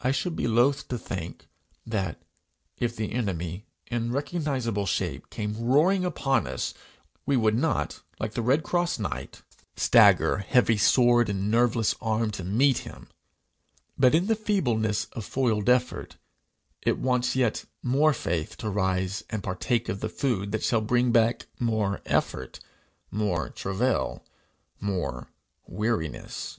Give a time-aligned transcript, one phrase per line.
[0.00, 1.46] I should be loth to think
[1.86, 2.20] that,
[2.78, 6.74] if the enemy, in recognizable shape, came roaring upon us,
[7.24, 9.42] we would not, like the red cross knight,
[9.76, 13.06] stagger, heavy sword in nerveless arm, to meet him;
[13.96, 16.16] but, in the feebleness of foiled effort,
[16.82, 21.12] it wants yet more faith to rise and partake of the food that shall bring
[21.12, 22.58] back more effort,
[23.12, 24.24] more travail,
[24.80, 25.28] more
[25.68, 26.58] weariness.